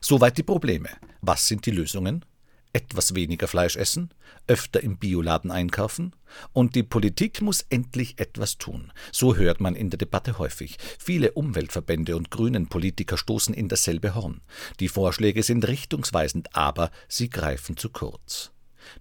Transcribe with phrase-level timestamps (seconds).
[0.00, 0.88] Soweit die Probleme.
[1.20, 2.24] Was sind die Lösungen?
[2.72, 4.14] Etwas weniger Fleisch essen,
[4.46, 6.14] öfter im Bioladen einkaufen
[6.52, 8.92] und die Politik muss endlich etwas tun.
[9.10, 10.78] So hört man in der Debatte häufig.
[11.00, 14.42] Viele Umweltverbände und grünen Politiker stoßen in dasselbe Horn.
[14.78, 18.52] Die Vorschläge sind richtungsweisend, aber sie greifen zu kurz.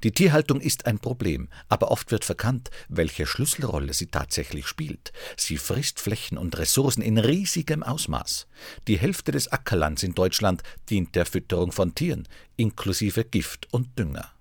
[0.03, 5.11] Die Tierhaltung ist ein Problem, aber oft wird verkannt, welche Schlüsselrolle sie tatsächlich spielt.
[5.37, 8.47] Sie frisst Flächen und Ressourcen in riesigem Ausmaß.
[8.87, 14.31] Die Hälfte des Ackerlands in Deutschland dient der Fütterung von Tieren, inklusive Gift und Dünger.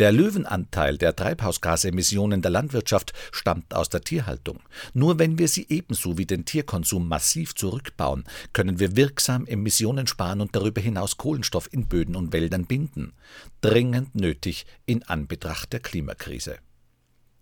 [0.00, 4.58] Der Löwenanteil der Treibhausgasemissionen der Landwirtschaft stammt aus der Tierhaltung.
[4.92, 10.40] Nur wenn wir sie ebenso wie den Tierkonsum massiv zurückbauen, können wir wirksam Emissionen sparen
[10.40, 13.12] und darüber hinaus Kohlenstoff in Böden und Wäldern binden.
[13.60, 16.58] Dringend nötig in Anbetracht der Klimakrise.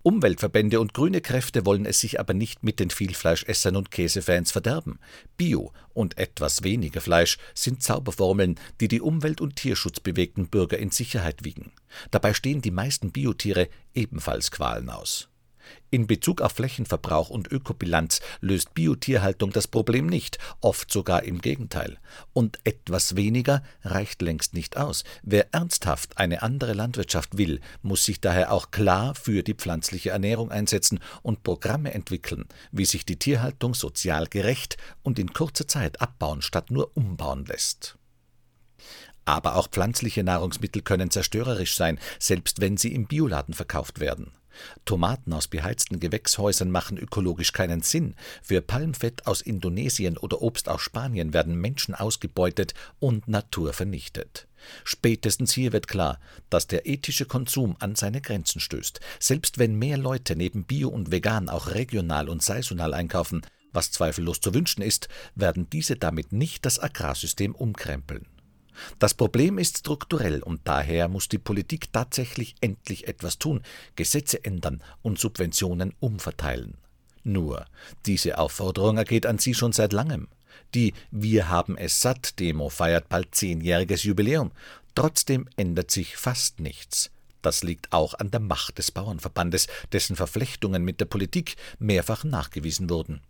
[0.05, 4.99] Umweltverbände und grüne Kräfte wollen es sich aber nicht mit den Vielfleischessern und Käsefans verderben.
[5.37, 11.45] Bio und etwas weniger Fleisch sind Zauberformeln, die die Umwelt- und tierschutzbewegten Bürger in Sicherheit
[11.45, 11.73] wiegen.
[12.11, 15.29] Dabei stehen die meisten Biotiere ebenfalls Qualen aus.
[15.91, 21.99] In Bezug auf Flächenverbrauch und Ökobilanz löst Biotierhaltung das Problem nicht, oft sogar im Gegenteil.
[22.33, 25.05] Und etwas weniger reicht längst nicht aus.
[25.23, 30.51] Wer ernsthaft eine andere Landwirtschaft will, muss sich daher auch klar für die pflanzliche Ernährung
[30.51, 36.43] einsetzen und Programme entwickeln, wie sich die Tierhaltung sozial gerecht und in kurzer Zeit abbauen
[36.43, 37.99] statt nur umbauen lässt.
[39.25, 44.33] Aber auch pflanzliche Nahrungsmittel können zerstörerisch sein, selbst wenn sie im Bioladen verkauft werden.
[44.85, 48.15] Tomaten aus beheizten Gewächshäusern machen ökologisch keinen Sinn.
[48.43, 54.49] Für Palmfett aus Indonesien oder Obst aus Spanien werden Menschen ausgebeutet und Natur vernichtet.
[54.85, 56.21] Spätestens hier wird klar,
[56.51, 59.01] dass der ethische Konsum an seine Grenzen stößt.
[59.19, 63.43] Selbst wenn mehr Leute neben Bio und Vegan auch regional und saisonal einkaufen,
[63.73, 68.27] was zweifellos zu wünschen ist, werden diese damit nicht das Agrarsystem umkrempeln.
[68.99, 73.63] Das Problem ist strukturell und daher muss die Politik tatsächlich endlich etwas tun,
[73.97, 76.75] Gesetze ändern und Subventionen umverteilen.
[77.25, 77.67] Nur,
[78.07, 80.29] diese Aufforderung ergeht an Sie schon seit langem.
[80.75, 84.53] Die Wir haben es satt Demo feiert bald zehnjähriges Jubiläum.
[84.95, 87.11] Trotzdem ändert sich fast nichts.
[87.41, 92.89] Das liegt auch an der Macht des Bauernverbandes, dessen Verflechtungen mit der Politik mehrfach nachgewiesen
[92.89, 93.21] wurden.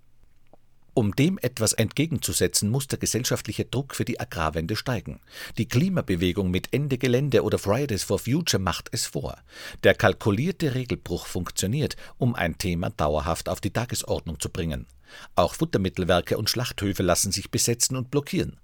[0.94, 5.20] Um dem etwas entgegenzusetzen, muss der gesellschaftliche Druck für die Agrarwende steigen.
[5.56, 9.38] Die Klimabewegung mit Ende Gelände oder Fridays for Future macht es vor.
[9.84, 14.86] Der kalkulierte Regelbruch funktioniert, um ein Thema dauerhaft auf die Tagesordnung zu bringen.
[15.34, 18.58] Auch Futtermittelwerke und Schlachthöfe lassen sich besetzen und blockieren.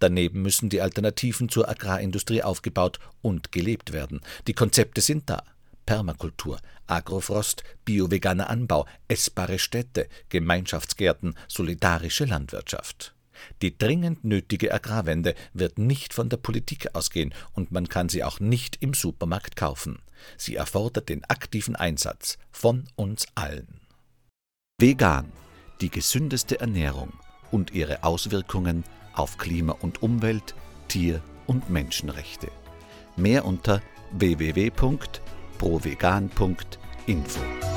[0.00, 4.20] Daneben müssen die Alternativen zur Agrarindustrie aufgebaut und gelebt werden.
[4.46, 5.42] Die Konzepte sind da.
[5.90, 13.12] Permakultur, Agrofrost, bio-veganer Anbau, essbare Städte, Gemeinschaftsgärten, solidarische Landwirtschaft.
[13.60, 18.38] Die dringend nötige Agrarwende wird nicht von der Politik ausgehen und man kann sie auch
[18.38, 19.98] nicht im Supermarkt kaufen.
[20.36, 23.80] Sie erfordert den aktiven Einsatz von uns allen.
[24.78, 25.32] Vegan,
[25.80, 27.14] die gesündeste Ernährung
[27.50, 30.54] und ihre Auswirkungen auf Klima und Umwelt,
[30.86, 32.48] Tier- und Menschenrechte.
[33.16, 33.82] Mehr unter
[34.12, 34.70] www
[35.60, 37.69] provegan.info.